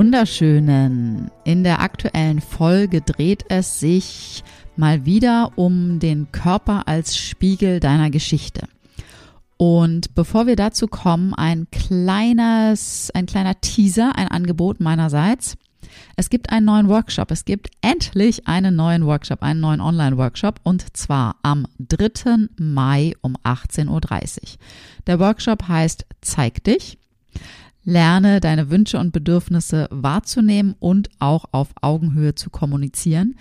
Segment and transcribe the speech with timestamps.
[0.00, 1.30] Wunderschönen.
[1.44, 4.42] In der aktuellen Folge dreht es sich
[4.74, 8.66] mal wieder um den Körper als Spiegel deiner Geschichte.
[9.58, 15.58] Und bevor wir dazu kommen, ein kleines, ein kleiner Teaser, ein Angebot meinerseits.
[16.16, 17.30] Es gibt einen neuen Workshop.
[17.30, 22.48] Es gibt endlich einen neuen Workshop, einen neuen Online-Workshop und zwar am 3.
[22.58, 24.00] Mai um 18.30 Uhr.
[25.06, 26.96] Der Workshop heißt Zeig dich.
[27.84, 33.36] Lerne deine Wünsche und Bedürfnisse wahrzunehmen und auch auf Augenhöhe zu kommunizieren,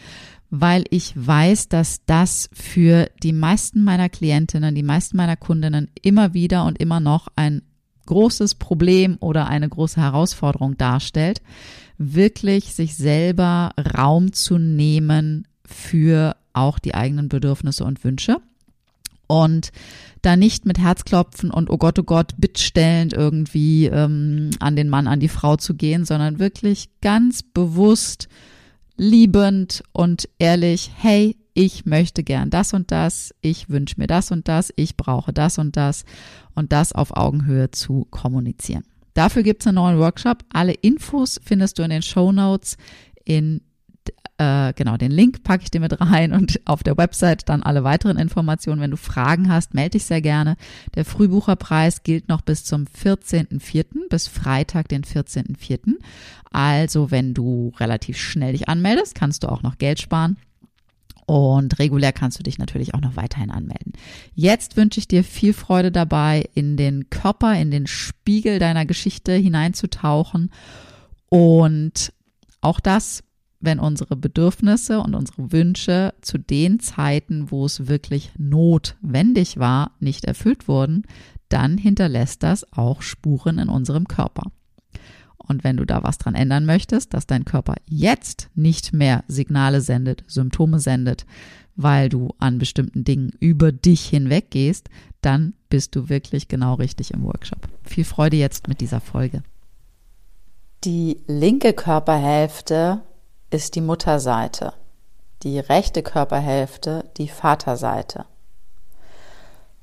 [0.50, 6.34] weil ich weiß, dass das für die meisten meiner Klientinnen, die meisten meiner Kundinnen immer
[6.34, 7.62] wieder und immer noch ein
[8.06, 11.42] großes Problem oder eine große Herausforderung darstellt,
[11.98, 18.38] wirklich sich selber Raum zu nehmen für auch die eigenen Bedürfnisse und Wünsche.
[19.32, 19.70] Und
[20.24, 25.08] da nicht mit Herzklopfen und oh Gott, oh Gott, bittstellend irgendwie ähm, an den Mann,
[25.08, 28.28] an die Frau zu gehen, sondern wirklich ganz bewusst,
[28.98, 34.48] liebend und ehrlich, hey, ich möchte gern das und das, ich wünsche mir das und
[34.48, 36.06] das, ich brauche das und das
[36.56, 38.84] und das auf Augenhöhe zu kommunizieren.
[39.14, 40.44] Dafür gibt es einen neuen Workshop.
[40.50, 42.78] Alle Infos findest du in den Show Notes
[43.26, 43.62] in
[44.40, 47.84] äh, genau, den Link packe ich dir mit rein und auf der Website dann alle
[47.84, 48.80] weiteren Informationen.
[48.80, 50.56] Wenn du Fragen hast, melde dich sehr gerne.
[50.96, 55.96] Der Frühbucherpreis gilt noch bis zum 14.04., bis Freitag, den 14.04.
[56.52, 60.38] Also, wenn du relativ schnell dich anmeldest, kannst du auch noch Geld sparen.
[61.26, 63.92] Und regulär kannst du dich natürlich auch noch weiterhin anmelden.
[64.36, 69.34] Jetzt wünsche ich dir viel Freude dabei, in den Körper, in den Spiegel deiner Geschichte
[69.34, 70.50] hineinzutauchen.
[71.28, 72.14] Und
[72.62, 73.24] auch das
[73.60, 80.26] wenn unsere Bedürfnisse und unsere Wünsche zu den Zeiten, wo es wirklich notwendig war, nicht
[80.26, 81.04] erfüllt wurden,
[81.50, 84.52] dann hinterlässt das auch Spuren in unserem Körper.
[85.38, 89.82] Und wenn du da was dran ändern möchtest, dass dein Körper jetzt nicht mehr Signale
[89.82, 91.26] sendet, Symptome sendet,
[91.76, 94.90] weil du an bestimmten Dingen über dich hinweg gehst,
[95.22, 97.68] dann bist du wirklich genau richtig im Workshop.
[97.84, 99.42] Viel Freude jetzt mit dieser Folge.
[100.84, 103.02] Die linke Körperhälfte
[103.52, 104.74] ist die Mutterseite,
[105.42, 108.26] die rechte Körperhälfte die Vaterseite.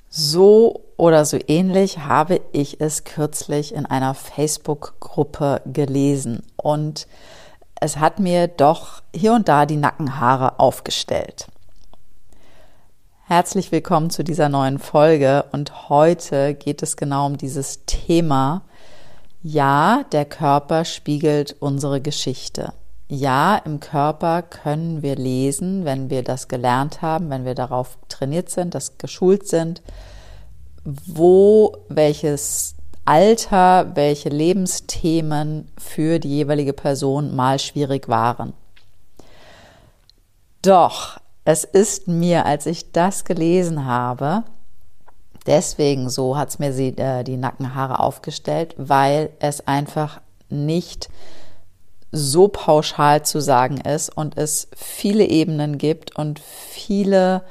[0.09, 7.09] So oder so ähnlich habe ich es kürzlich in einer Facebook-Gruppe gelesen und
[7.81, 11.49] es hat mir doch hier und da die Nackenhaare aufgestellt.
[13.25, 18.62] Herzlich willkommen zu dieser neuen Folge und heute geht es genau um dieses Thema.
[19.43, 22.72] Ja, der Körper spiegelt unsere Geschichte
[23.09, 28.50] ja, im Körper können wir lesen, wenn wir das gelernt haben, wenn wir darauf trainiert
[28.50, 29.83] sind, das geschult sind,
[30.84, 32.75] wo welches
[33.05, 38.53] Alter, welche Lebensthemen für die jeweilige Person mal schwierig waren.
[40.62, 44.43] Doch es ist mir, als ich das gelesen habe,
[45.47, 51.09] deswegen so hat es mir äh, die Nackenhaare aufgestellt, weil es einfach nicht
[52.16, 57.43] so pauschal zu sagen ist und es viele Ebenen gibt und viele,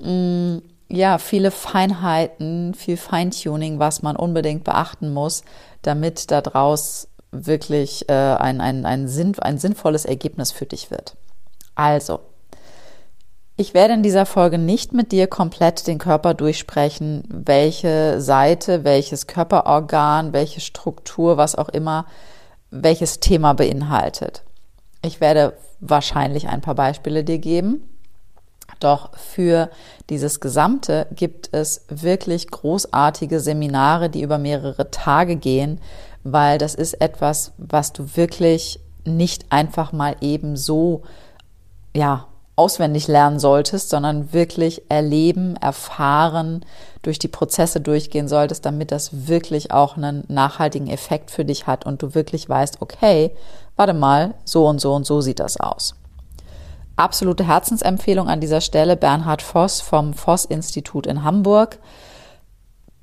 [0.00, 5.42] mh, mm, ja, viele Feinheiten, viel Feintuning, was man unbedingt beachten muss,
[5.82, 11.16] damit daraus wirklich äh, ein, ein, ein, Sinn, ein sinnvolles Ergebnis für dich wird.
[11.74, 12.20] Also,
[13.56, 19.26] ich werde in dieser Folge nicht mit dir komplett den Körper durchsprechen, welche Seite, welches
[19.26, 22.06] Körperorgan, welche Struktur, was auch immer
[22.70, 24.42] welches Thema beinhaltet.
[25.02, 27.88] Ich werde wahrscheinlich ein paar Beispiele dir geben.
[28.80, 29.70] Doch für
[30.10, 35.80] dieses Gesamte gibt es wirklich großartige Seminare, die über mehrere Tage gehen,
[36.24, 41.02] weil das ist etwas, was du wirklich nicht einfach mal eben so
[41.96, 46.64] ja, auswendig lernen solltest, sondern wirklich erleben, erfahren,
[47.02, 51.84] durch die Prozesse durchgehen solltest, damit das wirklich auch einen nachhaltigen Effekt für dich hat
[51.86, 53.30] und du wirklich weißt, okay,
[53.76, 55.94] warte mal, so und so und so sieht das aus.
[56.96, 61.78] Absolute Herzensempfehlung an dieser Stelle Bernhard Voss vom Voss Institut in Hamburg.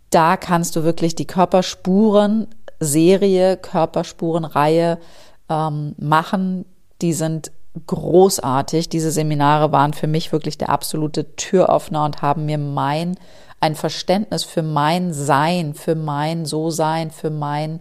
[0.09, 2.47] Da kannst du wirklich die Körperspuren
[2.79, 4.97] Serie, Körperspurenreihe
[5.47, 6.65] ähm, machen.
[7.01, 7.51] Die sind
[7.87, 8.89] großartig.
[8.89, 13.17] Diese Seminare waren für mich wirklich der absolute Türöffner und haben mir mein,
[13.59, 17.79] ein Verständnis für mein Sein, für mein So-Sein, für mein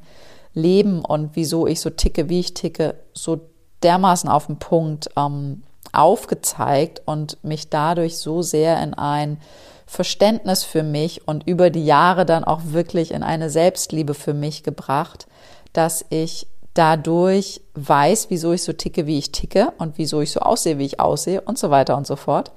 [0.54, 3.40] Leben und wieso ich so ticke, wie ich ticke, so
[3.82, 5.62] dermaßen auf den Punkt ähm,
[5.92, 9.38] aufgezeigt und mich dadurch so sehr in ein
[9.86, 14.62] Verständnis für mich und über die Jahre dann auch wirklich in eine Selbstliebe für mich
[14.62, 15.26] gebracht,
[15.72, 20.40] dass ich dadurch weiß, wieso ich so ticke, wie ich ticke und wieso ich so
[20.40, 22.52] aussehe, wie ich aussehe und so weiter und so fort.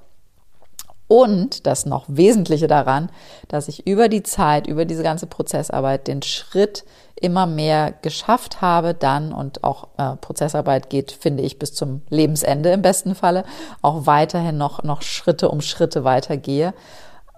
[1.08, 3.10] Und das noch Wesentliche daran,
[3.46, 6.84] dass ich über die Zeit, über diese ganze Prozessarbeit den Schritt
[7.14, 12.70] immer mehr geschafft habe, dann und auch äh, Prozessarbeit geht, finde ich, bis zum Lebensende
[12.72, 13.44] im besten Falle,
[13.82, 16.74] auch weiterhin noch, noch Schritte um Schritte weitergehe.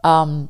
[0.02, 0.48] Ähm,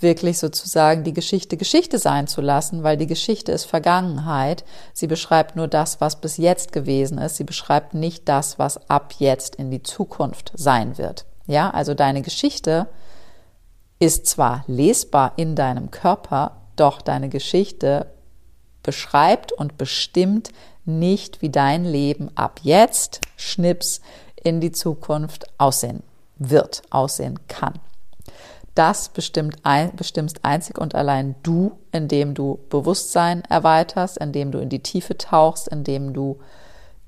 [0.00, 4.64] wirklich sozusagen die Geschichte Geschichte sein zu lassen, weil die Geschichte ist Vergangenheit.
[4.92, 7.36] Sie beschreibt nur das, was bis jetzt gewesen ist.
[7.36, 11.24] Sie beschreibt nicht das, was ab jetzt in die Zukunft sein wird.
[11.46, 12.88] Ja, also deine Geschichte
[13.98, 18.06] ist zwar lesbar in deinem Körper, doch deine Geschichte
[18.82, 20.50] beschreibt und bestimmt
[20.84, 24.00] nicht, wie dein Leben ab jetzt, Schnips,
[24.42, 26.02] in die Zukunft aussehen
[26.36, 27.74] wird, aussehen kann.
[28.76, 34.68] Das bestimmt ein, bestimmst einzig und allein du, indem du Bewusstsein erweiterst, indem du in
[34.68, 36.38] die Tiefe tauchst, indem du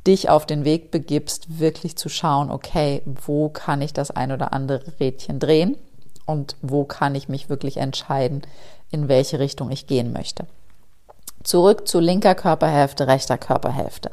[0.06, 4.55] dich auf den Weg begibst, wirklich zu schauen, okay, wo kann ich das ein oder
[4.55, 5.76] andere Rädchen drehen
[6.25, 8.41] und wo kann ich mich wirklich entscheiden,
[8.91, 10.47] in welche Richtung ich gehen möchte.
[11.43, 14.12] Zurück zu linker Körperhälfte, rechter Körperhälfte.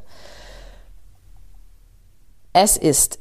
[2.51, 3.19] Es ist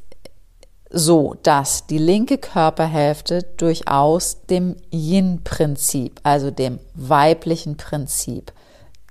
[0.97, 8.53] so, dass die linke Körperhälfte durchaus dem Yin-Prinzip, also dem weiblichen Prinzip,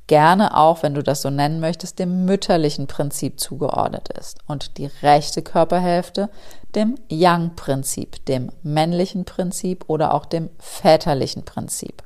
[0.07, 4.39] gerne auch, wenn du das so nennen möchtest, dem mütterlichen Prinzip zugeordnet ist.
[4.47, 6.31] Und die rechte Körperhälfte
[6.75, 12.04] dem Yang-Prinzip, dem männlichen Prinzip oder auch dem väterlichen Prinzip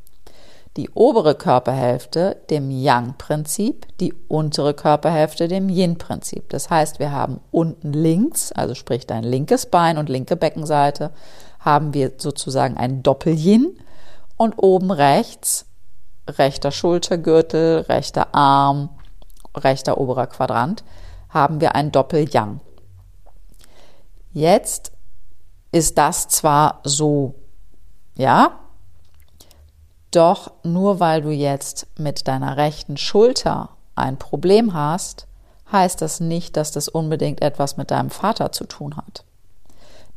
[0.77, 6.49] die obere Körperhälfte dem Yang-Prinzip, die untere Körperhälfte dem Yin-Prinzip.
[6.51, 11.11] Das heißt, wir haben unten links, also sprich dein linkes Bein und linke Beckenseite,
[11.59, 13.79] haben wir sozusagen ein Doppel-Yin
[14.37, 15.67] und oben rechts,
[16.29, 18.91] rechter Schultergürtel, rechter Arm,
[19.57, 20.85] rechter oberer Quadrant,
[21.29, 22.61] haben wir ein Doppel-Yang.
[24.33, 24.93] Jetzt
[25.73, 27.35] ist das zwar so,
[28.15, 28.61] ja,
[30.11, 35.27] doch nur weil du jetzt mit deiner rechten Schulter ein Problem hast,
[35.71, 39.25] heißt das nicht, dass das unbedingt etwas mit deinem Vater zu tun hat.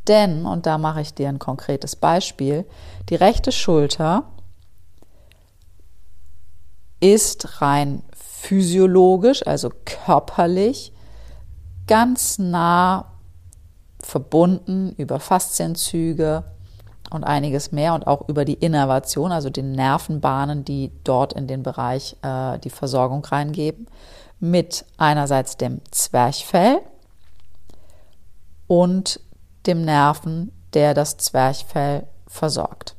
[0.08, 2.66] Denn, und da mache ich dir ein konkretes Beispiel,
[3.10, 4.24] die rechte Schulter
[7.00, 10.94] ist rein physiologisch, also körperlich,
[11.88, 13.12] ganz nah
[14.02, 16.44] verbunden über Faszienzüge
[17.12, 21.62] und einiges mehr und auch über die Innervation, also den Nervenbahnen, die dort in den
[21.62, 23.88] Bereich äh, die Versorgung reingeben,
[24.40, 26.80] mit einerseits dem Zwerchfell
[28.68, 29.20] und
[29.68, 32.96] dem Nerven, der das Zwerchfell versorgt.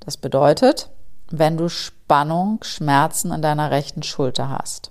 [0.00, 0.88] Das bedeutet,
[1.30, 4.90] wenn du Spannung, Schmerzen an deiner rechten Schulter hast,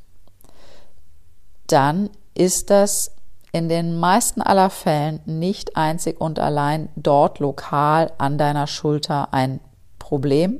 [1.67, 3.11] dann ist das
[3.51, 9.59] in den meisten aller Fällen nicht einzig und allein dort lokal an deiner Schulter ein
[9.97, 10.59] Problem,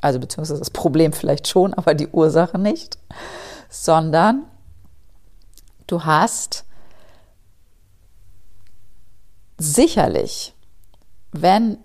[0.00, 2.98] also beziehungsweise das Problem vielleicht schon, aber die Ursache nicht,
[3.68, 4.44] sondern
[5.86, 6.64] du hast
[9.58, 10.54] sicherlich,
[11.32, 11.78] wenn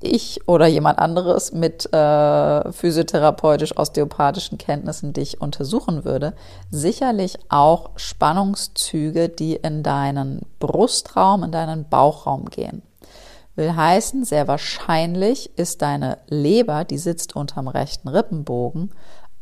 [0.00, 6.34] ich oder jemand anderes mit äh, physiotherapeutisch-osteopathischen Kenntnissen dich untersuchen würde,
[6.70, 12.82] sicherlich auch Spannungszüge, die in deinen Brustraum, in deinen Bauchraum gehen.
[13.56, 18.92] Will heißen, sehr wahrscheinlich ist deine Leber, die sitzt unterm rechten Rippenbogen,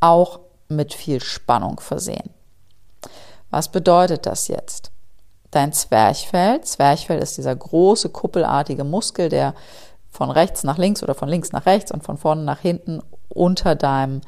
[0.01, 2.31] auch mit viel Spannung versehen.
[3.51, 4.91] Was bedeutet das jetzt?
[5.51, 9.55] Dein Zwerchfell, Zwerchfell ist dieser große kuppelartige Muskel, der
[10.11, 13.75] von rechts nach links oder von links nach rechts und von vorne nach hinten unter
[13.75, 14.21] deinem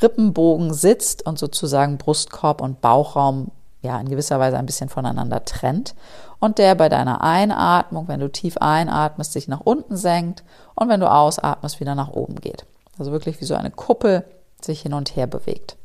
[0.00, 3.50] Rippenbogen sitzt und sozusagen Brustkorb und Bauchraum
[3.82, 5.94] ja in gewisser Weise ein bisschen voneinander trennt
[6.40, 10.42] und der bei deiner Einatmung, wenn du tief einatmest, sich nach unten senkt
[10.74, 12.64] und wenn du ausatmest, wieder nach oben geht.
[12.98, 14.24] Also wirklich wie so eine Kuppel
[14.60, 15.76] sich hin und her bewegt.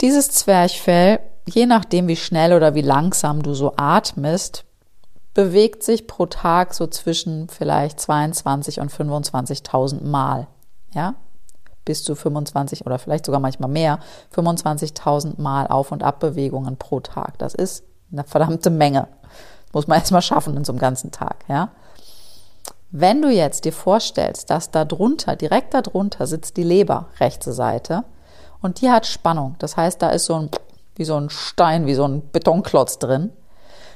[0.00, 4.64] Dieses Zwerchfell, je nachdem wie schnell oder wie langsam du so atmest,
[5.34, 10.48] bewegt sich pro Tag so zwischen vielleicht 22 und 25.000 Mal.
[10.92, 11.14] Ja,
[11.88, 13.98] bis zu 25 oder vielleicht sogar manchmal mehr,
[14.34, 17.38] 25.000 Mal Auf- und Abbewegungen pro Tag.
[17.38, 17.82] Das ist
[18.12, 19.08] eine verdammte Menge.
[19.66, 21.70] Das muss man erstmal schaffen in so einem ganzen Tag, ja.
[22.90, 27.52] Wenn du jetzt dir vorstellst, dass da drunter, direkt da drunter sitzt die Leber, rechte
[27.52, 28.04] Seite,
[28.60, 29.56] und die hat Spannung.
[29.58, 30.50] Das heißt, da ist so ein,
[30.94, 33.30] wie so ein Stein, wie so ein Betonklotz drin.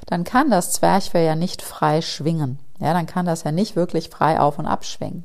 [0.06, 2.58] Dann kann das Zwerchfell ja nicht frei schwingen.
[2.80, 5.24] Ja, dann kann das ja nicht wirklich frei auf und ab schwingen.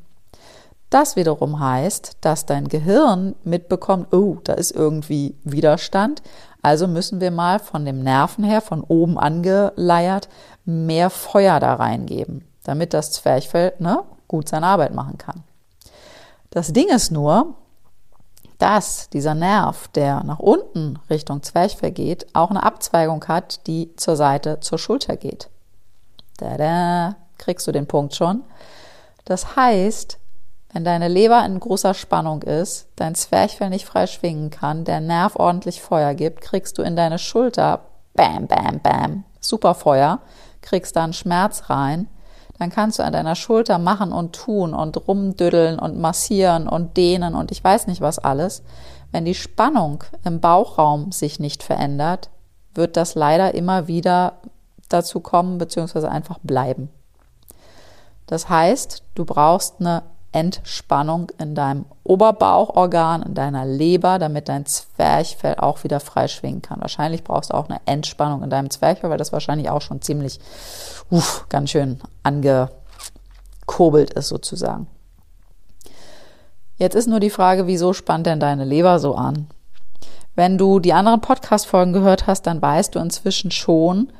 [0.90, 6.22] Das wiederum heißt, dass dein Gehirn mitbekommt, oh, da ist irgendwie Widerstand.
[6.62, 10.28] Also müssen wir mal von dem Nerven her, von oben angeleiert,
[10.64, 15.44] mehr Feuer da reingeben, damit das Zwerchfell ne, gut seine Arbeit machen kann.
[16.50, 17.54] Das Ding ist nur,
[18.58, 24.16] dass dieser Nerv, der nach unten Richtung Zwerchfell geht, auch eine Abzweigung hat, die zur
[24.16, 25.48] Seite zur Schulter geht.
[26.38, 28.42] Da, da kriegst du den Punkt schon.
[29.24, 30.18] Das heißt,
[30.72, 35.36] wenn deine Leber in großer Spannung ist, dein Zwerchfell nicht frei schwingen kann, der Nerv
[35.36, 37.82] ordentlich Feuer gibt, kriegst du in deine Schulter,
[38.14, 40.20] bam, bam, bam, super Feuer,
[40.60, 42.08] kriegst da einen Schmerz rein,
[42.58, 47.34] dann kannst du an deiner Schulter machen und tun und rumdüddeln und massieren und dehnen
[47.34, 48.62] und ich weiß nicht was alles.
[49.12, 52.30] Wenn die Spannung im Bauchraum sich nicht verändert,
[52.74, 54.34] wird das leider immer wieder
[54.88, 56.90] dazu kommen, beziehungsweise einfach bleiben.
[58.26, 65.54] Das heißt, du brauchst eine Entspannung in deinem Oberbauchorgan, in deiner Leber, damit dein Zwerchfell
[65.56, 66.80] auch wieder frei schwingen kann.
[66.80, 70.38] Wahrscheinlich brauchst du auch eine Entspannung in deinem Zwerchfell, weil das wahrscheinlich auch schon ziemlich,
[71.10, 74.86] uff, ganz schön angekurbelt ist sozusagen.
[76.76, 79.48] Jetzt ist nur die Frage, wieso spannt denn deine Leber so an?
[80.36, 84.12] Wenn du die anderen Podcast-Folgen gehört hast, dann weißt du inzwischen schon,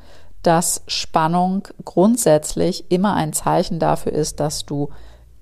[0.43, 4.89] dass Spannung grundsätzlich immer ein Zeichen dafür ist, dass du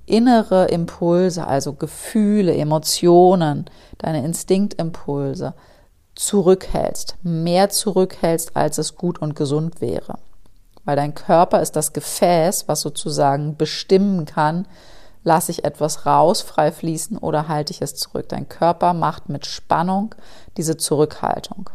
[0.08, 3.66] innere Impulse, also Gefühle, Emotionen,
[4.00, 5.54] deine Instinktimpulse
[6.16, 10.18] zurückhältst, mehr zurückhältst, als es gut und gesund wäre.
[10.86, 14.66] Weil dein Körper ist das Gefäß, was sozusagen bestimmen kann,
[15.24, 18.30] lasse ich etwas raus, frei fließen oder halte ich es zurück.
[18.30, 20.16] Dein Körper macht mit Spannung
[20.56, 21.70] diese Zurückhaltung.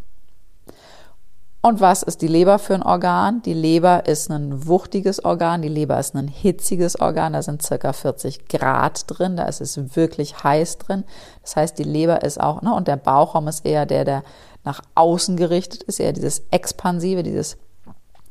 [1.64, 3.40] Und was ist die Leber für ein Organ?
[3.42, 7.92] Die Leber ist ein wuchtiges Organ, die Leber ist ein hitziges Organ, da sind circa
[7.92, 11.04] 40 Grad drin, da ist es wirklich heiß drin.
[11.40, 14.24] Das heißt, die Leber ist auch, ne, und der Bauchraum ist eher der, der
[14.64, 17.56] nach außen gerichtet ist, eher dieses expansive, dieses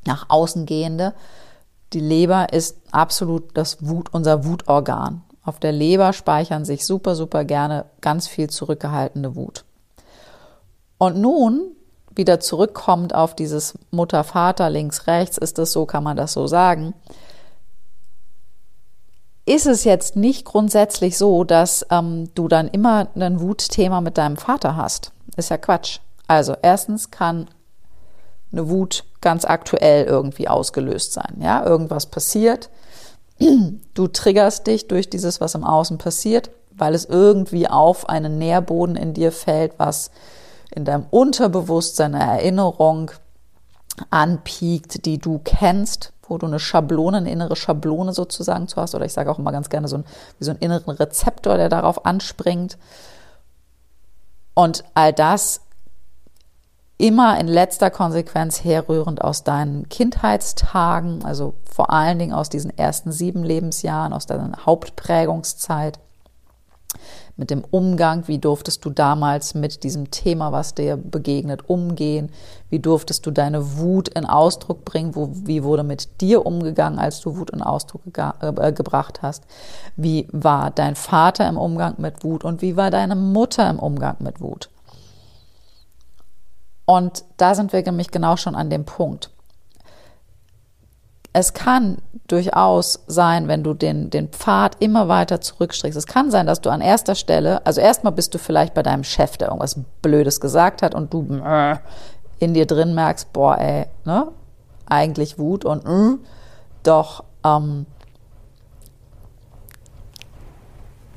[0.06, 1.14] nach außen gehende.
[1.94, 5.22] Die Leber ist absolut das Wut, unser Wutorgan.
[5.44, 9.64] Auf der Leber speichern sich super, super gerne ganz viel zurückgehaltene Wut.
[10.98, 11.78] Und nun
[12.16, 16.94] wieder zurückkommt auf dieses Mutter-Vater links-rechts, ist das so, kann man das so sagen,
[19.46, 24.38] ist es jetzt nicht grundsätzlich so, dass ähm, du dann immer ein Wutthema mit deinem
[24.38, 25.12] Vater hast.
[25.36, 26.00] Ist ja Quatsch.
[26.28, 27.48] Also erstens kann
[28.52, 31.38] eine Wut ganz aktuell irgendwie ausgelöst sein.
[31.40, 32.70] Ja, irgendwas passiert.
[33.94, 38.96] Du triggerst dich durch dieses, was im Außen passiert, weil es irgendwie auf einen Nährboden
[38.96, 40.12] in dir fällt, was
[40.72, 43.12] in deinem Unterbewusstsein eine Erinnerung
[44.10, 48.96] anpiekt, die du kennst, wo du eine Schablone, eine innere Schablone sozusagen zu hast.
[48.96, 50.06] Oder ich sage auch immer ganz gerne so ein,
[50.40, 52.78] wie so einen inneren Rezeptor, der darauf anspringt.
[54.54, 55.62] Und all das
[56.98, 63.12] immer in letzter Konsequenz herrührend aus deinen Kindheitstagen, also vor allen Dingen aus diesen ersten
[63.12, 66.00] sieben Lebensjahren, aus deiner Hauptprägungszeit
[67.42, 72.30] mit dem Umgang, wie durftest du damals mit diesem Thema, was dir begegnet, umgehen,
[72.70, 77.20] wie durftest du deine Wut in Ausdruck bringen, wo, wie wurde mit dir umgegangen, als
[77.20, 79.44] du Wut in Ausdruck äh, gebracht hast,
[79.96, 84.18] wie war dein Vater im Umgang mit Wut und wie war deine Mutter im Umgang
[84.20, 84.70] mit Wut.
[86.86, 89.32] Und da sind wir nämlich genau schon an dem Punkt
[91.34, 91.98] es kann
[92.28, 95.98] durchaus sein, wenn du den, den Pfad immer weiter zurückstrichst.
[95.98, 99.04] Es kann sein, dass du an erster Stelle, also erstmal bist du vielleicht bei deinem
[99.04, 101.78] Chef, der irgendwas Blödes gesagt hat und du äh,
[102.40, 104.28] in dir drin merkst, boah, ey, ne,
[104.88, 106.18] eigentlich Wut und äh,
[106.84, 107.86] doch, ähm,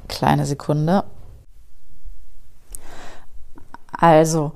[0.09, 1.04] kleine Sekunde.
[3.92, 4.52] Also,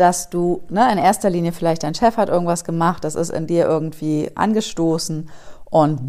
[0.00, 3.46] dass du ne, in erster Linie vielleicht dein Chef hat irgendwas gemacht, das ist in
[3.46, 5.28] dir irgendwie angestoßen
[5.66, 6.00] und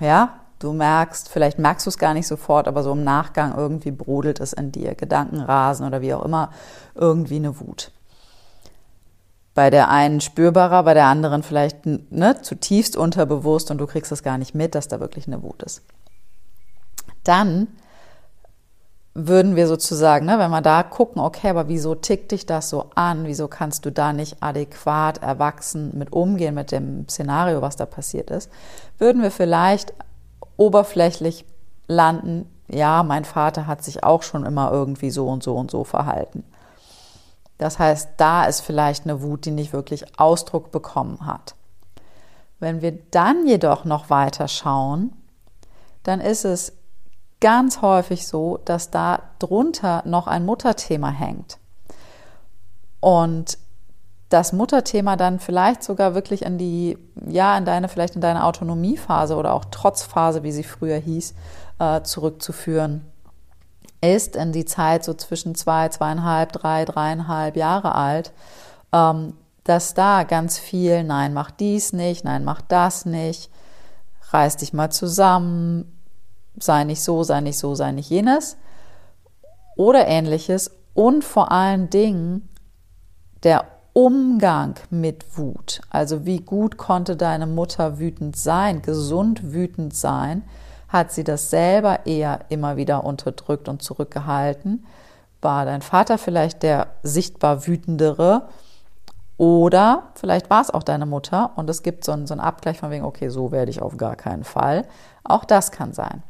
[0.00, 3.92] ja, du merkst, vielleicht merkst du es gar nicht sofort, aber so im Nachgang irgendwie
[3.92, 6.50] brodelt es in dir, Gedankenrasen oder wie auch immer,
[6.96, 7.92] irgendwie eine Wut.
[9.54, 14.24] Bei der einen spürbarer, bei der anderen vielleicht ne, zutiefst unterbewusst und du kriegst es
[14.24, 15.82] gar nicht mit, dass da wirklich eine Wut ist.
[17.22, 17.68] Dann
[19.14, 22.90] würden wir sozusagen, ne, wenn wir da gucken, okay, aber wieso tickt dich das so
[22.94, 23.26] an?
[23.26, 28.30] Wieso kannst du da nicht adäquat erwachsen mit umgehen mit dem Szenario, was da passiert
[28.30, 28.50] ist?
[28.98, 29.92] Würden wir vielleicht
[30.56, 31.44] oberflächlich
[31.88, 35.82] landen, ja, mein Vater hat sich auch schon immer irgendwie so und so und so
[35.82, 36.44] verhalten.
[37.58, 41.56] Das heißt, da ist vielleicht eine Wut, die nicht wirklich Ausdruck bekommen hat.
[42.60, 45.12] Wenn wir dann jedoch noch weiter schauen,
[46.04, 46.72] dann ist es
[47.40, 51.58] ganz häufig so, dass da drunter noch ein Mutterthema hängt.
[53.00, 53.58] Und
[54.28, 59.34] das Mutterthema dann vielleicht sogar wirklich in die, ja, in deine, vielleicht in deine Autonomiephase
[59.34, 61.34] oder auch Trotzphase, wie sie früher hieß,
[61.80, 63.04] äh, zurückzuführen
[64.00, 68.32] ist, in die Zeit so zwischen zwei, zweieinhalb, drei, dreieinhalb Jahre alt,
[68.92, 73.50] ähm, dass da ganz viel, nein, mach dies nicht, nein, mach das nicht,
[74.30, 75.99] reiß dich mal zusammen,
[76.62, 78.56] sei nicht so, sei nicht so, sei nicht jenes
[79.76, 82.48] oder ähnliches und vor allen Dingen
[83.42, 85.80] der Umgang mit Wut.
[85.90, 90.44] Also wie gut konnte deine Mutter wütend sein, gesund wütend sein?
[90.88, 94.84] Hat sie das selber eher immer wieder unterdrückt und zurückgehalten?
[95.40, 98.48] War dein Vater vielleicht der sichtbar wütendere?
[99.38, 102.78] Oder vielleicht war es auch deine Mutter und es gibt so einen, so einen Abgleich
[102.78, 104.84] von wegen, okay, so werde ich auf gar keinen Fall.
[105.24, 106.22] Auch das kann sein.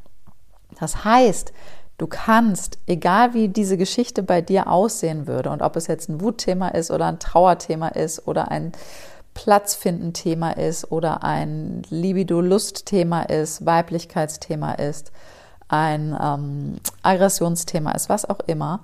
[0.78, 1.52] Das heißt,
[1.98, 6.20] du kannst, egal wie diese Geschichte bei dir aussehen würde und ob es jetzt ein
[6.20, 8.72] Wutthema ist oder ein Trauerthema ist oder ein
[9.34, 15.12] Platzfinden-Thema ist oder ein Libido-Lust-Thema ist, Weiblichkeitsthema ist,
[15.68, 18.80] ein ähm, Aggressionsthema ist, was auch immer,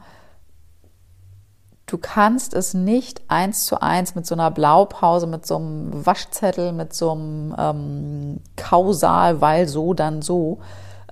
[1.86, 6.72] du kannst es nicht eins zu eins mit so einer Blaupause, mit so einem Waschzettel,
[6.72, 10.58] mit so einem ähm, Kausal, weil so, dann so,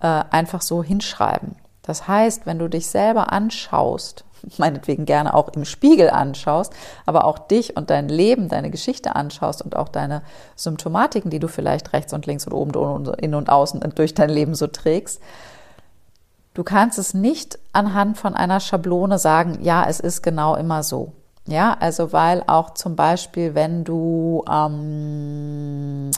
[0.04, 1.56] äh, einfach so hinschreiben.
[1.80, 4.24] Das heißt, wenn du dich selber anschaust,
[4.58, 6.74] meinetwegen gerne auch im Spiegel anschaust,
[7.06, 10.20] aber auch dich und dein Leben, deine Geschichte anschaust und auch deine
[10.56, 14.28] Symptomatiken, die du vielleicht rechts und links und oben und in und außen durch dein
[14.28, 15.22] Leben so trägst,
[16.52, 21.12] du kannst es nicht anhand von einer Schablone sagen, ja, es ist genau immer so.
[21.46, 26.10] Ja, also weil auch zum Beispiel, wenn du, ähm,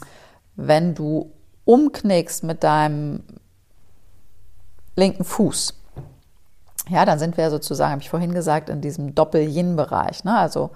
[0.57, 1.31] wenn du
[1.65, 3.23] umknickst mit deinem
[4.97, 5.75] linken Fuß.
[6.89, 10.25] Ja, dann sind wir sozusagen, habe ich vorhin gesagt, in diesem Doppel-Yin-Bereich.
[10.25, 10.37] Ne?
[10.37, 10.71] Also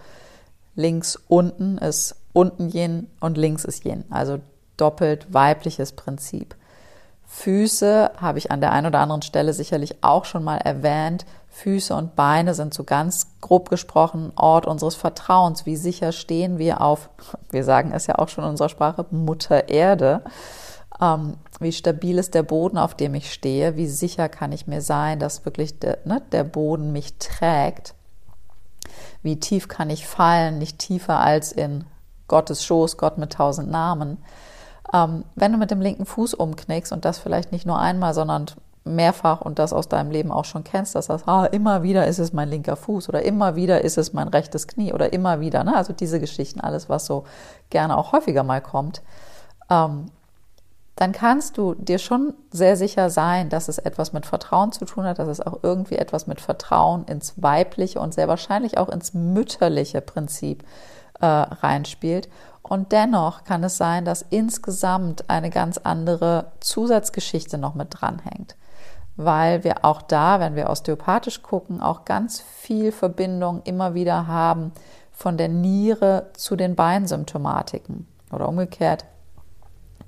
[0.75, 4.05] links unten ist unten Yin und links ist Yin.
[4.11, 4.39] Also
[4.77, 6.57] doppelt weibliches Prinzip.
[7.27, 11.25] Füße habe ich an der einen oder anderen Stelle sicherlich auch schon mal erwähnt.
[11.49, 15.65] Füße und Beine sind so ganz grob gesprochen Ort unseres Vertrauens.
[15.65, 17.09] Wie sicher stehen wir auf,
[17.51, 20.23] wir sagen es ja auch schon in unserer Sprache, Mutter Erde
[21.01, 24.83] ähm, wie stabil ist der Boden, auf dem ich stehe, wie sicher kann ich mir
[24.83, 27.95] sein, dass wirklich der, ne, der Boden mich trägt,
[29.23, 31.85] wie tief kann ich fallen, nicht tiefer als in
[32.29, 34.19] Gottes Schoß, Gott mit tausend Namen.
[34.93, 38.47] Ähm, wenn du mit dem linken Fuß umknickst und das vielleicht nicht nur einmal, sondern
[38.85, 42.19] mehrfach und das aus deinem Leben auch schon kennst, dass das, ah, immer wieder ist
[42.19, 45.65] es mein linker Fuß oder immer wieder ist es mein rechtes Knie oder immer wieder,
[45.65, 45.77] ne?
[45.77, 47.25] also diese Geschichten, alles, was so
[47.69, 49.03] gerne auch häufiger mal kommt,
[49.69, 50.07] ähm,
[50.97, 55.05] dann kannst du dir schon sehr sicher sein, dass es etwas mit Vertrauen zu tun
[55.05, 59.15] hat, dass es auch irgendwie etwas mit Vertrauen ins weibliche und sehr wahrscheinlich auch ins
[59.15, 60.63] mütterliche Prinzip
[61.21, 62.29] äh, reinspielt.
[62.63, 68.57] Und dennoch kann es sein, dass insgesamt eine ganz andere Zusatzgeschichte noch mit dranhängt.
[69.17, 74.73] Weil wir auch da, wenn wir osteopathisch gucken, auch ganz viel Verbindung immer wieder haben
[75.11, 78.07] von der Niere zu den Beinsymptomatiken.
[78.33, 79.05] Oder umgekehrt,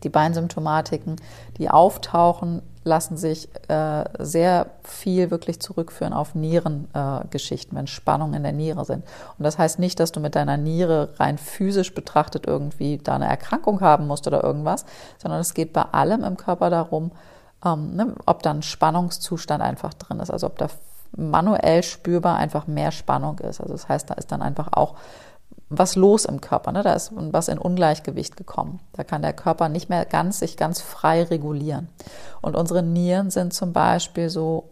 [0.02, 1.16] die Beinsymptomatiken,
[1.58, 8.42] die auftauchen, lassen sich äh, sehr viel wirklich zurückführen auf Nierengeschichten, äh, wenn Spannungen in
[8.42, 9.04] der Niere sind.
[9.38, 13.28] Und das heißt nicht, dass du mit deiner Niere rein physisch betrachtet irgendwie da eine
[13.28, 14.84] Erkrankung haben musst oder irgendwas,
[15.18, 17.12] sondern es geht bei allem im Körper darum,
[17.64, 20.68] ähm, ne, ob da ein Spannungszustand einfach drin ist, also ob da
[21.16, 23.60] manuell spürbar einfach mehr Spannung ist.
[23.60, 24.96] Also das heißt, da ist dann einfach auch
[25.68, 26.72] was los im Körper.
[26.72, 26.82] Ne?
[26.82, 28.80] Da ist was in Ungleichgewicht gekommen.
[28.92, 31.88] Da kann der Körper nicht mehr ganz sich ganz frei regulieren.
[32.40, 34.70] Und unsere Nieren sind zum Beispiel so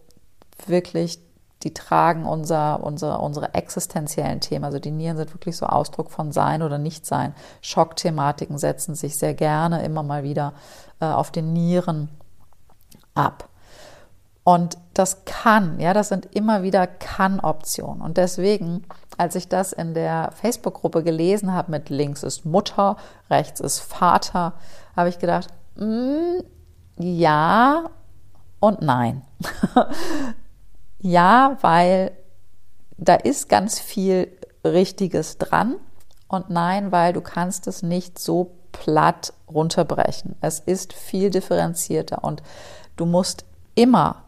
[0.67, 1.21] wirklich
[1.63, 4.65] die tragen unser, unsere, unsere existenziellen Themen.
[4.65, 7.35] Also die Nieren sind wirklich so Ausdruck von Sein oder Nichtsein.
[7.61, 10.55] Schockthematiken setzen sich sehr gerne immer mal wieder
[11.01, 12.09] äh, auf den Nieren
[13.15, 13.49] ab.
[14.43, 18.01] Und das kann, ja, das sind immer wieder Kann-Optionen.
[18.01, 18.87] Und deswegen,
[19.21, 22.97] als ich das in der Facebook-Gruppe gelesen habe mit links ist Mutter,
[23.29, 24.55] rechts ist Vater,
[24.97, 26.39] habe ich gedacht, mm,
[26.97, 27.91] ja
[28.61, 29.21] und nein.
[31.01, 32.13] ja, weil
[32.97, 35.77] da ist ganz viel Richtiges dran.
[36.27, 40.35] Und nein, weil du kannst es nicht so platt runterbrechen.
[40.41, 42.43] Es ist viel differenzierter und
[42.97, 44.25] du musst immer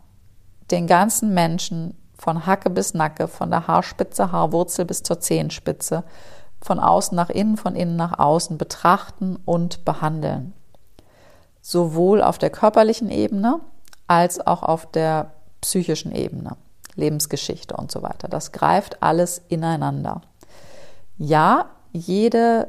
[0.70, 6.04] den ganzen Menschen von Hacke bis Nacke, von der Haarspitze, Haarwurzel bis zur Zehenspitze,
[6.60, 10.52] von außen nach innen, von innen nach außen betrachten und behandeln.
[11.62, 13.58] Sowohl auf der körperlichen Ebene
[14.06, 15.32] als auch auf der
[15.62, 16.56] psychischen Ebene,
[16.94, 18.28] Lebensgeschichte und so weiter.
[18.28, 20.20] Das greift alles ineinander.
[21.18, 22.68] Ja, jedes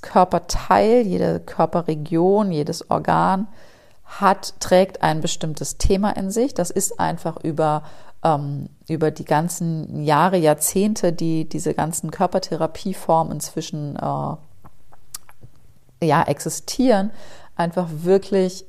[0.00, 3.48] Körperteil, jede Körperregion, jedes Organ
[4.04, 6.54] hat, trägt ein bestimmtes Thema in sich.
[6.54, 7.82] Das ist einfach über,
[8.24, 14.36] ähm, über die ganzen Jahre, Jahrzehnte, die diese ganzen Körpertherapieformen inzwischen äh,
[16.06, 17.10] ja, existieren,
[17.54, 18.64] einfach wirklich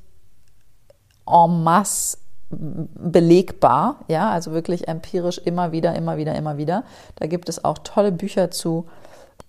[1.26, 2.18] en masse
[2.50, 6.84] belegbar, ja, also wirklich empirisch immer wieder, immer wieder, immer wieder.
[7.15, 8.86] Da gibt es auch tolle Bücher zu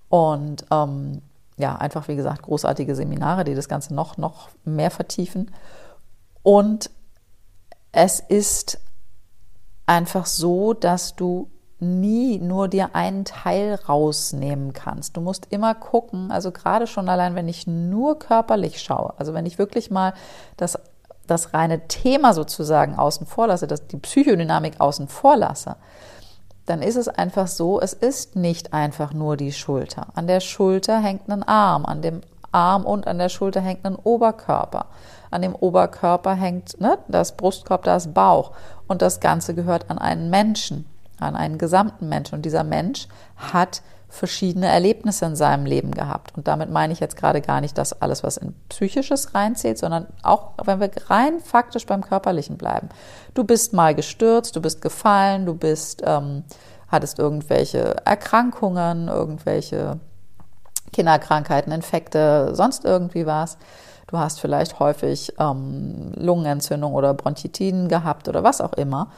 [0.08, 1.20] und ähm,
[1.58, 5.50] ja, einfach wie gesagt großartige Seminare, die das Ganze noch, noch mehr vertiefen.
[6.42, 6.90] Und
[7.92, 8.80] es ist
[9.86, 15.16] einfach so, dass du nie nur dir einen Teil rausnehmen kannst.
[15.16, 19.46] Du musst immer gucken, also gerade schon allein, wenn ich nur körperlich schaue, also wenn
[19.46, 20.14] ich wirklich mal
[20.56, 20.78] das,
[21.26, 25.76] das reine Thema sozusagen außen vor lasse, das, die Psychodynamik außen vor lasse,
[26.64, 30.08] dann ist es einfach so, es ist nicht einfach nur die Schulter.
[30.14, 32.22] An der Schulter hängt ein Arm, an dem
[32.52, 34.86] Arm und an der Schulter hängt ein Oberkörper
[35.36, 38.52] an dem Oberkörper hängt ne, das Brustkorb, das Bauch.
[38.88, 40.86] Und das Ganze gehört an einen Menschen,
[41.20, 42.36] an einen gesamten Menschen.
[42.36, 46.36] Und dieser Mensch hat verschiedene Erlebnisse in seinem Leben gehabt.
[46.36, 50.06] Und damit meine ich jetzt gerade gar nicht das alles, was in Psychisches reinzählt, sondern
[50.22, 52.88] auch, wenn wir rein faktisch beim Körperlichen bleiben.
[53.34, 56.44] Du bist mal gestürzt, du bist gefallen, du bist, ähm,
[56.88, 59.98] hattest irgendwelche Erkrankungen, irgendwelche
[60.92, 63.58] Kinderkrankheiten, Infekte, sonst irgendwie was.
[64.06, 69.08] Du hast vielleicht häufig ähm, Lungenentzündung oder Bronchitiden gehabt oder was auch immer.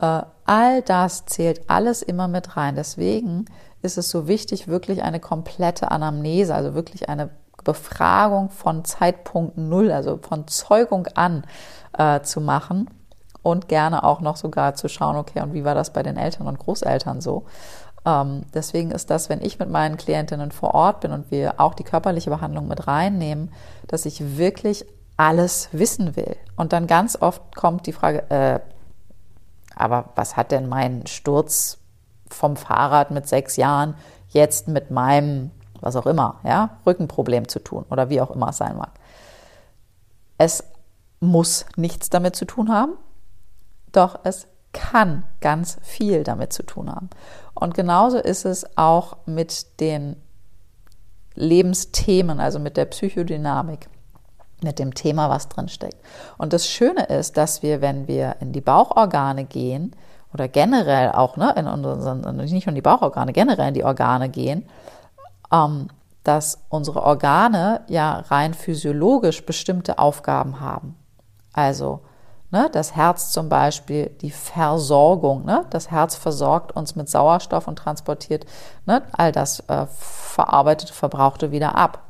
[0.00, 2.74] Äh, all das zählt alles immer mit rein.
[2.74, 3.44] Deswegen
[3.82, 7.30] ist es so wichtig, wirklich eine komplette Anamnese, also wirklich eine
[7.64, 11.44] Befragung von Zeitpunkt Null, also von Zeugung an
[11.96, 12.88] äh, zu machen
[13.42, 16.46] und gerne auch noch sogar zu schauen, okay, und wie war das bei den Eltern
[16.46, 17.44] und Großeltern so?
[18.04, 21.74] Ähm, deswegen ist das, wenn ich mit meinen Klientinnen vor Ort bin und wir auch
[21.74, 23.52] die körperliche Behandlung mit reinnehmen,
[23.86, 24.84] dass ich wirklich
[25.16, 26.36] alles wissen will.
[26.56, 28.60] Und dann ganz oft kommt die Frage, äh,
[29.74, 31.78] aber was hat denn mein Sturz
[32.28, 33.94] vom Fahrrad mit sechs Jahren
[34.28, 38.58] jetzt mit meinem, was auch immer, ja, Rückenproblem zu tun oder wie auch immer es
[38.58, 38.90] sein mag?
[40.36, 40.64] Es
[41.20, 42.92] muss nichts damit zu tun haben,
[43.92, 47.10] doch es kann ganz viel damit zu tun haben.
[47.58, 50.16] Und genauso ist es auch mit den
[51.34, 53.88] Lebensthemen, also mit der Psychodynamik,
[54.62, 56.00] mit dem Thema, was drin steckt.
[56.36, 59.94] Und das Schöne ist, dass wir, wenn wir in die Bauchorgane gehen
[60.32, 64.28] oder generell auch, ne, in unseren, nicht nur in die Bauchorgane, generell in die Organe
[64.28, 64.66] gehen,
[65.52, 65.88] ähm,
[66.24, 70.96] dass unsere Organe ja rein physiologisch bestimmte Aufgaben haben.
[71.52, 72.00] Also
[72.50, 72.68] Ne?
[72.72, 75.44] Das Herz zum Beispiel, die Versorgung.
[75.44, 75.66] Ne?
[75.70, 78.46] Das Herz versorgt uns mit Sauerstoff und transportiert
[78.86, 79.02] ne?
[79.12, 82.02] all das äh, verarbeitete, verbrauchte wieder ab.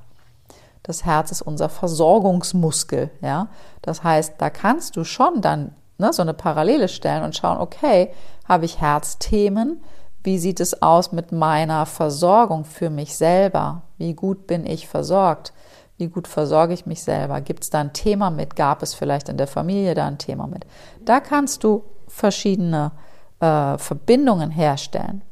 [0.84, 3.10] Das Herz ist unser Versorgungsmuskel.
[3.20, 3.48] Ja?
[3.82, 8.12] Das heißt, da kannst du schon dann ne, so eine Parallele stellen und schauen, okay,
[8.48, 9.82] habe ich Herzthemen?
[10.22, 13.82] Wie sieht es aus mit meiner Versorgung für mich selber?
[13.98, 15.52] Wie gut bin ich versorgt?
[15.98, 17.40] Wie gut versorge ich mich selber?
[17.40, 18.54] Gibt es da ein Thema mit?
[18.54, 20.64] Gab es vielleicht in der Familie da ein Thema mit?
[21.04, 22.92] Da kannst du verschiedene
[23.40, 25.22] äh, Verbindungen herstellen.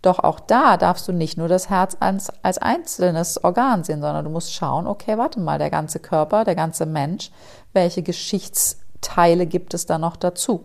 [0.00, 4.24] Doch auch da darfst du nicht nur das Herz als, als einzelnes Organ sehen, sondern
[4.24, 7.30] du musst schauen, okay, warte mal, der ganze Körper, der ganze Mensch,
[7.72, 10.64] welche Geschichtsteile gibt es da noch dazu?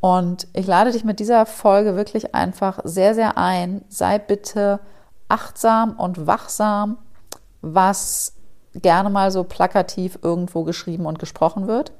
[0.00, 3.84] Und ich lade dich mit dieser Folge wirklich einfach sehr, sehr ein.
[3.88, 4.80] Sei bitte
[5.28, 6.98] achtsam und wachsam,
[7.62, 8.34] was
[8.82, 11.92] gerne mal so plakativ irgendwo geschrieben und gesprochen wird.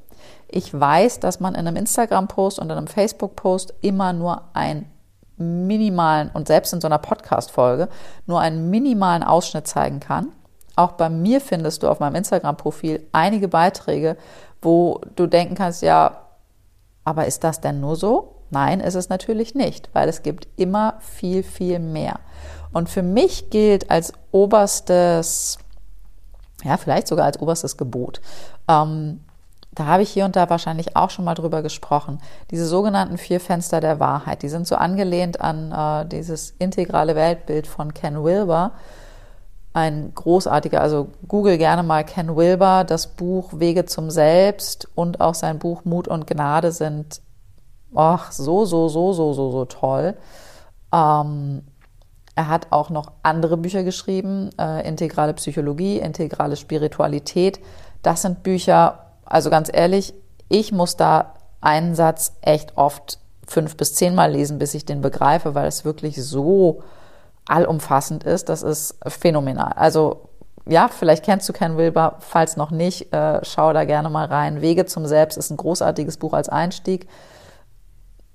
[0.48, 4.90] Ich weiß, dass man in einem Instagram-Post und in einem Facebook-Post immer nur einen
[5.36, 7.88] minimalen und selbst in so einer Podcast-Folge
[8.26, 10.32] nur einen minimalen Ausschnitt zeigen kann.
[10.76, 14.16] Auch bei mir findest du auf meinem Instagram-Profil einige Beiträge,
[14.62, 16.22] wo du denken kannst, ja,
[17.04, 18.36] aber ist das denn nur so?
[18.50, 22.20] Nein, ist es natürlich nicht, weil es gibt immer viel, viel mehr.
[22.72, 25.58] Und für mich gilt als oberstes,
[26.64, 28.20] ja, vielleicht sogar als oberstes Gebot,
[28.68, 29.20] ähm,
[29.72, 32.18] da habe ich hier und da wahrscheinlich auch schon mal drüber gesprochen.
[32.50, 37.66] Diese sogenannten vier Fenster der Wahrheit, die sind so angelehnt an äh, dieses integrale Weltbild
[37.66, 38.72] von Ken Wilber.
[39.74, 45.34] Ein großartiger, also google gerne mal Ken Wilber, das Buch Wege zum Selbst und auch
[45.34, 47.20] sein Buch Mut und Gnade sind
[47.94, 50.16] ach, so, so, so, so, so, so toll.
[50.92, 51.62] Ähm,
[52.36, 57.58] er hat auch noch andere Bücher geschrieben, äh, integrale Psychologie, integrale Spiritualität.
[58.02, 60.14] Das sind Bücher, also ganz ehrlich,
[60.48, 65.54] ich muss da einen Satz echt oft fünf bis zehnmal lesen, bis ich den begreife,
[65.54, 66.82] weil es wirklich so
[67.48, 68.48] allumfassend ist.
[68.50, 69.72] Das ist phänomenal.
[69.74, 70.28] Also
[70.68, 74.60] ja, vielleicht kennst du Ken Wilber, falls noch nicht, äh, schau da gerne mal rein.
[74.60, 77.08] Wege zum Selbst ist ein großartiges Buch als Einstieg.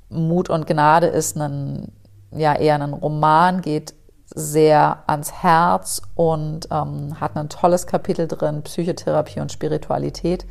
[0.09, 1.91] Mut und Gnade ist ein,
[2.31, 3.93] ja, eher ein Roman, geht
[4.33, 10.45] sehr ans Herz und ähm, hat ein tolles Kapitel drin, Psychotherapie und Spiritualität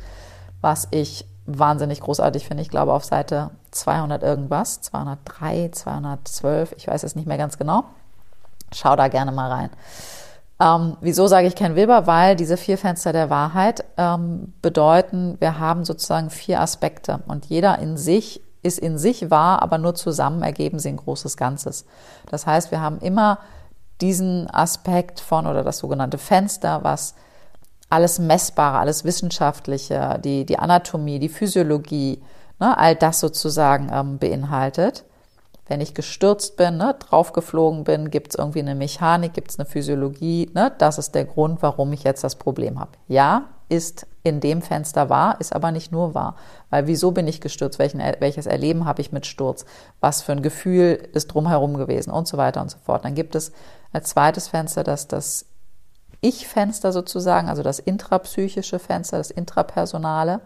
[0.61, 2.61] was ich wahnsinnig großartig finde.
[2.61, 7.83] Ich glaube auf Seite 200 irgendwas, 203, 212, ich weiß es nicht mehr ganz genau.
[8.73, 9.69] Schau da gerne mal rein.
[10.59, 12.05] Ähm, wieso sage ich Ken Wilber?
[12.05, 17.79] Weil diese vier Fenster der Wahrheit ähm, bedeuten, wir haben sozusagen vier Aspekte und jeder
[17.79, 21.85] in sich ist in sich wahr, aber nur zusammen ergeben sie ein großes Ganzes.
[22.29, 23.39] Das heißt, wir haben immer
[24.01, 27.15] diesen Aspekt von oder das sogenannte Fenster, was
[27.89, 32.21] alles Messbare, alles Wissenschaftliche, die, die Anatomie, die Physiologie,
[32.59, 35.03] ne, all das sozusagen ähm, beinhaltet.
[35.67, 39.67] Wenn ich gestürzt bin, ne, draufgeflogen bin, gibt es irgendwie eine Mechanik, gibt es eine
[39.67, 40.49] Physiologie.
[40.53, 42.91] Ne, das ist der Grund, warum ich jetzt das Problem habe.
[43.07, 46.35] Ja, ist in dem Fenster wahr, ist aber nicht nur wahr.
[46.69, 47.79] Weil wieso bin ich gestürzt?
[47.79, 49.65] Welchen, welches Erleben habe ich mit Sturz?
[50.01, 52.11] Was für ein Gefühl ist drumherum gewesen?
[52.11, 53.05] Und so weiter und so fort.
[53.05, 53.53] Dann gibt es
[53.93, 55.45] als zweites Fenster das, das
[56.19, 60.41] ich-Fenster sozusagen, also das intrapsychische Fenster, das intrapersonale.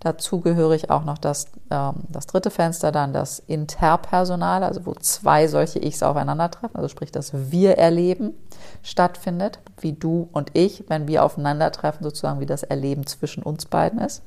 [0.00, 4.94] Dazu gehöre ich auch noch das, ähm, das dritte Fenster, dann das Interpersonale, also wo
[4.94, 8.34] zwei solche Ichs aufeinandertreffen, also sprich das Wir-Erleben
[8.82, 13.98] stattfindet, wie du und ich, wenn wir aufeinandertreffen, sozusagen wie das Erleben zwischen uns beiden
[13.98, 14.22] ist.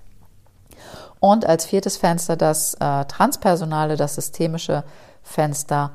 [1.20, 4.84] Und als viertes Fenster das äh, Transpersonale, das systemische
[5.22, 5.92] Fenster,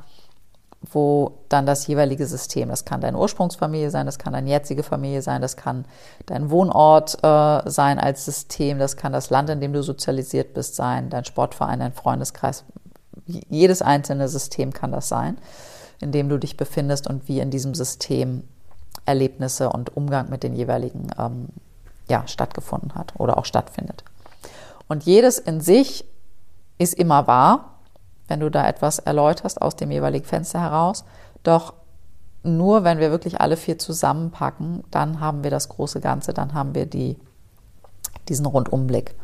[0.92, 5.22] wo dann das jeweilige System, das kann deine Ursprungsfamilie sein, das kann deine jetzige Familie
[5.22, 5.84] sein, das kann
[6.26, 10.74] dein Wohnort äh, sein als System, das kann das Land, in dem du sozialisiert bist,
[10.74, 12.64] sein, dein Sportverein, dein Freundeskreis.
[13.26, 15.38] Jedes einzelne System kann das sein,
[16.00, 18.44] in dem du dich befindest und wie in diesem System
[19.06, 21.48] Erlebnisse und Umgang mit den jeweiligen ähm,
[22.08, 24.04] ja, stattgefunden hat oder auch stattfindet.
[24.88, 26.04] Und jedes in sich
[26.78, 27.73] ist immer wahr,
[28.28, 31.04] wenn du da etwas erläuterst aus dem jeweiligen Fenster heraus.
[31.42, 31.74] Doch
[32.42, 36.74] nur wenn wir wirklich alle vier zusammenpacken, dann haben wir das große Ganze, dann haben
[36.74, 37.16] wir die,
[38.28, 39.14] diesen Rundumblick.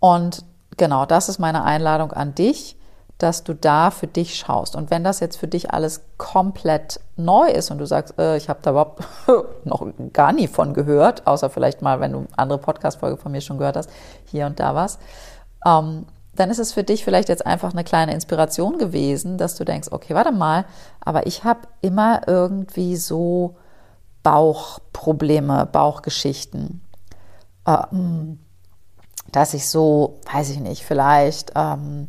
[0.00, 0.44] Und
[0.76, 2.76] genau, das ist meine Einladung an dich,
[3.18, 4.74] dass du da für dich schaust.
[4.74, 8.48] Und wenn das jetzt für dich alles komplett neu ist und du sagst, äh, ich
[8.48, 9.04] habe da überhaupt
[9.64, 13.58] noch gar nie von gehört, außer vielleicht mal, wenn du andere Podcast-Folge von mir schon
[13.58, 13.90] gehört hast,
[14.24, 14.98] hier und da was,
[15.66, 16.06] ähm,
[16.40, 19.88] dann ist es für dich vielleicht jetzt einfach eine kleine Inspiration gewesen, dass du denkst,
[19.90, 20.64] okay, warte mal,
[20.98, 23.56] aber ich habe immer irgendwie so
[24.22, 26.80] Bauchprobleme, Bauchgeschichten,
[27.66, 28.38] ähm,
[29.30, 32.08] dass ich so, weiß ich nicht, vielleicht ähm,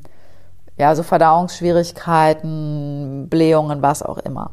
[0.78, 4.52] ja so Verdauungsschwierigkeiten, Blähungen, was auch immer.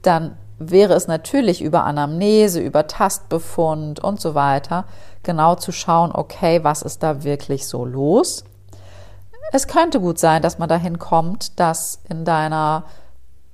[0.00, 4.86] Dann wäre es natürlich über Anamnese, über Tastbefund und so weiter
[5.22, 8.44] genau zu schauen, okay, was ist da wirklich so los?
[9.52, 12.84] Es könnte gut sein, dass man dahin kommt, dass in deiner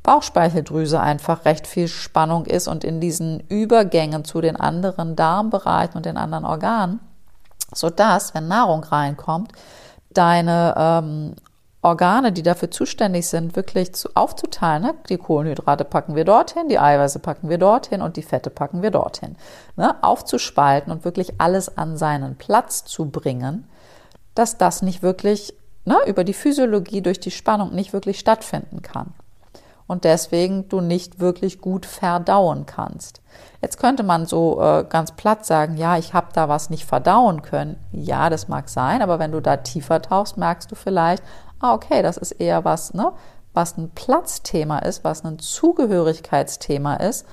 [0.02, 6.06] Bauchspeicheldrüse einfach recht viel Spannung ist und in diesen Übergängen zu den anderen Darmbereichen und
[6.06, 7.00] den anderen Organen,
[7.74, 9.52] sodass, wenn Nahrung reinkommt,
[10.10, 11.34] deine ähm,
[11.82, 14.82] Organe, die dafür zuständig sind, wirklich zu, aufzuteilen.
[14.82, 14.94] Ne?
[15.08, 18.90] Die Kohlenhydrate packen wir dorthin, die Eiweiße packen wir dorthin und die Fette packen wir
[18.90, 19.36] dorthin.
[19.76, 19.94] Ne?
[20.02, 23.68] Aufzuspalten und wirklich alles an seinen Platz zu bringen,
[24.34, 25.54] dass das nicht wirklich
[25.86, 29.14] ne, über die Physiologie durch die Spannung nicht wirklich stattfinden kann.
[29.88, 33.20] und deswegen du nicht wirklich gut verdauen kannst.
[33.62, 37.42] Jetzt könnte man so äh, ganz platt sagen, ja, ich habe da was nicht verdauen
[37.42, 37.76] können.
[37.92, 41.22] Ja, das mag sein, aber wenn du da tiefer tauchst, merkst du vielleicht,
[41.60, 43.12] ah, okay, das ist eher was, ne,
[43.54, 47.24] was ein Platzthema ist, was ein Zugehörigkeitsthema ist.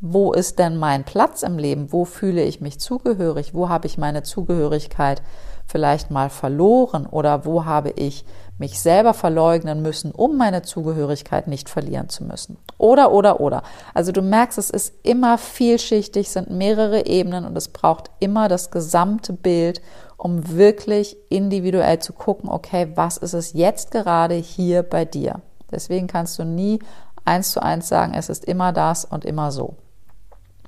[0.00, 1.92] Wo ist denn mein Platz im Leben?
[1.92, 3.52] Wo fühle ich mich zugehörig?
[3.52, 5.22] Wo habe ich meine Zugehörigkeit
[5.68, 8.24] vielleicht mal verloren oder wo habe ich
[8.56, 12.56] mich selber verleugnen müssen, um meine Zugehörigkeit nicht verlieren zu müssen.
[12.78, 13.62] Oder, oder, oder.
[13.94, 18.70] Also du merkst, es ist immer vielschichtig, sind mehrere Ebenen und es braucht immer das
[18.70, 19.80] gesamte Bild,
[20.16, 25.42] um wirklich individuell zu gucken, okay, was ist es jetzt gerade hier bei dir?
[25.70, 26.80] Deswegen kannst du nie
[27.24, 29.76] eins zu eins sagen, es ist immer das und immer so.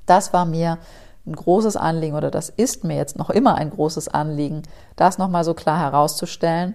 [0.04, 0.78] Das war mir
[1.26, 4.62] ein großes Anliegen oder das ist mir jetzt noch immer ein großes Anliegen,
[4.96, 6.74] das nochmal so klar herauszustellen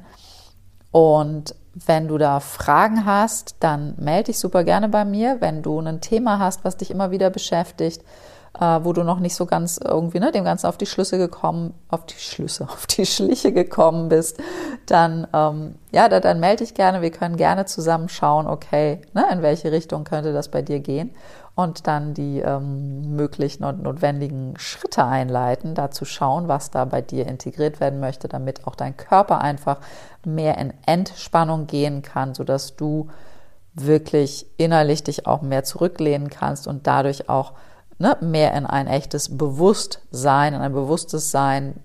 [0.91, 5.41] und wenn du da Fragen hast, dann melde dich super gerne bei mir.
[5.41, 8.01] Wenn du ein Thema hast, was dich immer wieder beschäftigt,
[8.57, 11.73] äh, wo du noch nicht so ganz irgendwie ne, dem Ganzen auf die Schlüsse gekommen,
[11.89, 14.39] auf die Schlüsse, auf die Schliche gekommen bist,
[14.85, 17.01] dann ähm, ja, dann, dann melde dich gerne.
[17.01, 21.13] Wir können gerne zusammen schauen, okay, ne, in welche Richtung könnte das bei dir gehen
[21.55, 27.01] und dann die ähm, möglichen und notwendigen Schritte einleiten, da zu schauen, was da bei
[27.01, 29.79] dir integriert werden möchte, damit auch dein Körper einfach
[30.25, 33.07] mehr in Entspannung gehen kann, sodass du
[33.73, 37.53] wirklich innerlich dich auch mehr zurücklehnen kannst und dadurch auch
[37.99, 41.75] ne, mehr in ein echtes Bewusstsein, in ein bewusstes Sein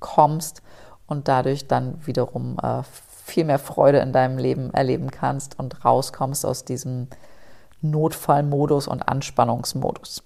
[0.00, 0.62] kommst
[1.06, 2.82] und dadurch dann wiederum äh,
[3.24, 7.08] viel mehr Freude in deinem Leben erleben kannst und rauskommst aus diesem
[7.82, 10.22] Notfallmodus und Anspannungsmodus.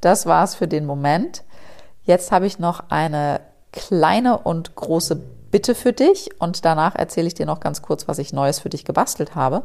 [0.00, 1.44] Das war's für den Moment.
[2.04, 5.16] Jetzt habe ich noch eine kleine und große
[5.50, 8.70] Bitte für dich und danach erzähle ich dir noch ganz kurz, was ich Neues für
[8.70, 9.62] dich gebastelt habe.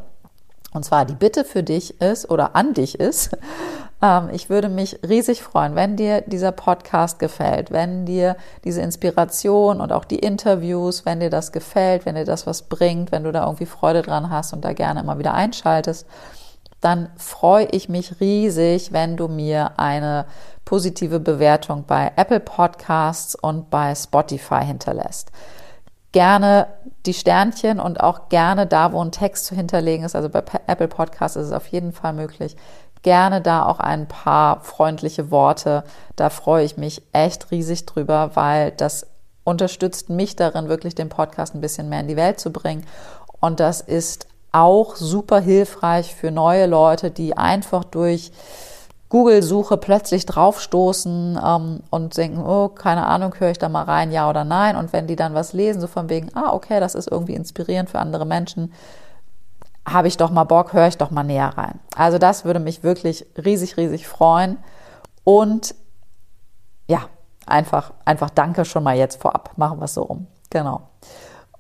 [0.74, 3.38] Und zwar die Bitte für dich ist oder an dich ist,
[4.02, 9.80] ähm, ich würde mich riesig freuen, wenn dir dieser Podcast gefällt, wenn dir diese Inspiration
[9.80, 13.32] und auch die Interviews, wenn dir das gefällt, wenn dir das was bringt, wenn du
[13.32, 16.06] da irgendwie Freude dran hast und da gerne immer wieder einschaltest
[16.82, 20.26] dann freue ich mich riesig, wenn du mir eine
[20.66, 25.32] positive Bewertung bei Apple Podcasts und bei Spotify hinterlässt.
[26.12, 26.68] Gerne
[27.06, 30.16] die Sternchen und auch gerne da, wo ein Text zu hinterlegen ist.
[30.16, 32.56] Also bei Apple Podcasts ist es auf jeden Fall möglich.
[33.02, 35.84] Gerne da auch ein paar freundliche Worte.
[36.16, 39.08] Da freue ich mich echt riesig drüber, weil das
[39.44, 42.86] unterstützt mich darin, wirklich den Podcast ein bisschen mehr in die Welt zu bringen.
[43.40, 48.32] Und das ist auch super hilfreich für neue Leute, die einfach durch
[49.10, 54.30] Google-Suche plötzlich draufstoßen ähm, und denken, oh, keine Ahnung, höre ich da mal rein, ja
[54.30, 54.76] oder nein.
[54.76, 57.90] Und wenn die dann was lesen, so von wegen, ah, okay, das ist irgendwie inspirierend
[57.90, 58.74] für andere Menschen,
[59.88, 61.80] habe ich doch mal Bock, höre ich doch mal näher rein.
[61.96, 64.58] Also das würde mich wirklich riesig, riesig freuen.
[65.24, 65.76] Und
[66.88, 67.02] ja,
[67.46, 69.52] einfach, einfach danke schon mal jetzt vorab.
[69.56, 70.28] Machen wir es so um.
[70.50, 70.82] Genau.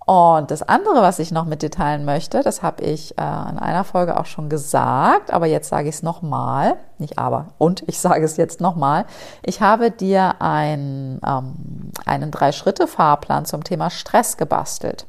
[0.07, 3.59] Und das andere, was ich noch mit dir teilen möchte, das habe ich äh, in
[3.59, 7.99] einer Folge auch schon gesagt, aber jetzt sage ich es nochmal, nicht aber, und ich
[7.99, 9.05] sage es jetzt nochmal.
[9.43, 15.07] Ich habe dir ein, ähm, einen Drei-Schritte-Fahrplan zum Thema Stress gebastelt.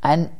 [0.00, 0.30] Ein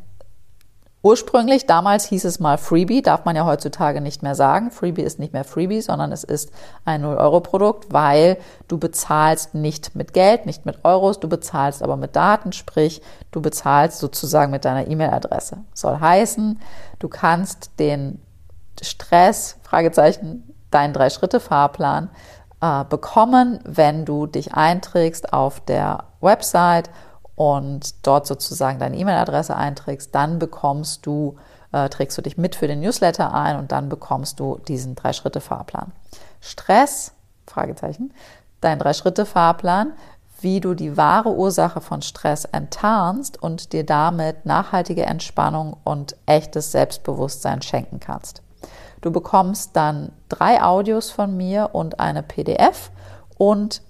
[1.06, 4.72] Ursprünglich, damals hieß es mal Freebie, darf man ja heutzutage nicht mehr sagen.
[4.72, 6.50] Freebie ist nicht mehr Freebie, sondern es ist
[6.84, 12.16] ein 0-Euro-Produkt, weil du bezahlst nicht mit Geld, nicht mit Euros, du bezahlst aber mit
[12.16, 15.58] Daten, sprich, du bezahlst sozusagen mit deiner E-Mail-Adresse.
[15.74, 16.60] Soll heißen,
[16.98, 18.20] du kannst den
[18.82, 22.10] Stress, Fragezeichen, deinen Drei-Schritte-Fahrplan
[22.60, 26.90] äh, bekommen, wenn du dich einträgst auf der Website
[27.36, 31.36] und dort sozusagen deine E-Mail-Adresse einträgst, dann bekommst du,
[31.70, 35.92] äh, trägst du dich mit für den Newsletter ein und dann bekommst du diesen Drei-Schritte-Fahrplan.
[36.40, 37.12] Stress,
[37.46, 38.12] Fragezeichen,
[38.62, 39.92] dein Drei-Schritte-Fahrplan,
[40.40, 46.72] wie du die wahre Ursache von Stress enttarnst und dir damit nachhaltige Entspannung und echtes
[46.72, 48.42] Selbstbewusstsein schenken kannst.
[49.00, 52.90] Du bekommst dann drei Audios von mir und eine PDF
[53.38, 53.82] und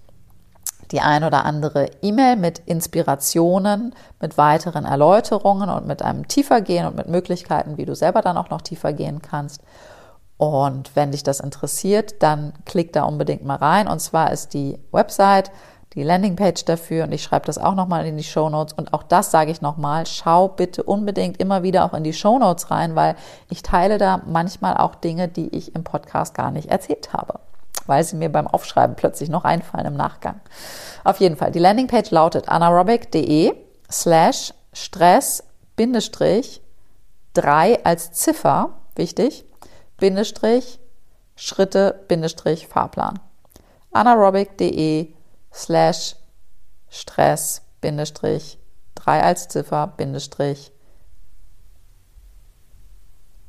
[0.93, 6.87] die ein oder andere E-Mail mit Inspirationen, mit weiteren Erläuterungen und mit einem tiefer gehen
[6.87, 9.63] und mit Möglichkeiten, wie du selber dann auch noch tiefer gehen kannst.
[10.39, 13.89] Und wenn dich das interessiert, dann klick da unbedingt mal rein.
[13.89, 15.51] Und zwar ist die Website,
[15.95, 18.75] die Landingpage dafür und ich schreibe das auch nochmal in die Show Notes.
[18.75, 22.39] Und auch das sage ich nochmal, schau bitte unbedingt immer wieder auch in die Show
[22.39, 23.17] Notes rein, weil
[23.49, 27.41] ich teile da manchmal auch Dinge, die ich im Podcast gar nicht erzählt habe
[27.87, 30.41] weil sie mir beim Aufschreiben plötzlich noch einfallen im Nachgang.
[31.05, 33.53] Auf jeden Fall, die Landingpage lautet anaerobic.de
[33.91, 35.45] slash stress
[35.77, 36.63] bindestrich
[37.35, 39.45] 3 als Ziffer wichtig,
[39.99, 40.81] Bindestrich,
[41.37, 43.19] Schritte, Bindestrich, Fahrplan.
[43.93, 45.13] anaerobic.de
[45.53, 46.17] slash
[46.89, 48.59] Stress, Bindestrich,
[48.95, 50.73] 3 als Ziffer, Bindestrich,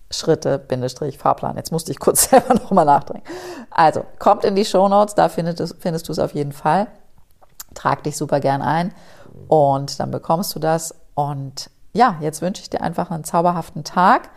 [0.10, 1.58] Schritte, Bindestrich, Fahrplan.
[1.58, 3.24] Jetzt musste ich kurz selber nochmal nachdenken.
[3.72, 6.88] Also, kommt in die Show Notes, da findest, findest du es auf jeden Fall.
[7.74, 8.94] Trag dich super gern ein
[9.48, 10.96] und dann bekommst du das.
[11.14, 14.30] Und ja, jetzt wünsche ich dir einfach einen zauberhaften Tag.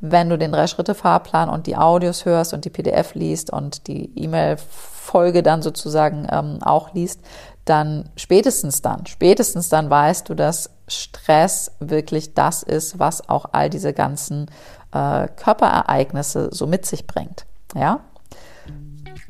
[0.00, 5.42] Wenn du den Drei-Schritte-Fahrplan und die Audios hörst und die PDF liest und die E-Mail-Folge
[5.42, 7.20] dann sozusagen ähm, auch liest,
[7.64, 13.68] dann spätestens dann, spätestens dann weißt du, dass Stress wirklich das ist, was auch all
[13.68, 14.50] diese ganzen
[14.92, 17.46] äh, Körperereignisse so mit sich bringt.
[17.74, 18.00] Ja?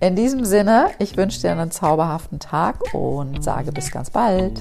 [0.00, 4.60] In diesem Sinne, ich wünsche dir einen zauberhaften Tag und sage bis ganz bald.